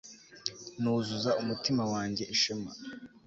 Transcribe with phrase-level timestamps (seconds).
[0.81, 2.69] Nuzuza umutima wanjye ishema